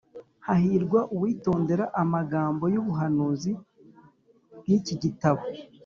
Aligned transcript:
Hahirwa 0.47 0.99
uwitondera 1.15 1.85
amagambo 2.01 2.63
y’ubuhanuzi 2.73 3.51
bw’iki 4.59 4.95
gitabo.” 5.03 5.43